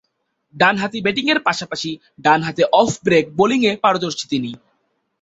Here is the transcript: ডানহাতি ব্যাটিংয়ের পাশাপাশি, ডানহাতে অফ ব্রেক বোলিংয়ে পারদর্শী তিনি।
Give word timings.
ডানহাতি 0.55 0.99
ব্যাটিংয়ের 1.01 1.39
পাশাপাশি, 1.47 1.91
ডানহাতে 2.25 2.63
অফ 2.73 2.89
ব্রেক 3.05 3.25
বোলিংয়ে 3.37 3.71
পারদর্শী 3.83 4.25
তিনি। 4.31 4.51